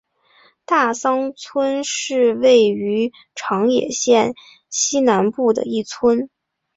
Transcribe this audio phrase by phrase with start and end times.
[0.65, 4.33] 大桑村是位于长野县
[4.67, 6.27] 西南部的一村。